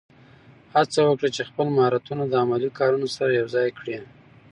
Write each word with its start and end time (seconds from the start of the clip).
هڅه 0.75 0.99
وکړه 1.05 1.29
چې 1.35 1.47
خپل 1.49 1.67
مهارتونه 1.75 2.23
د 2.27 2.33
عملي 2.43 2.69
کارونو 2.79 3.07
سره 3.15 3.31
یوځای 3.39 3.69
کړې. 3.79 3.97